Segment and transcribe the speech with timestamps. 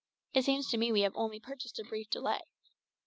[0.33, 2.41] It seems to me we have only purchased a brief delay."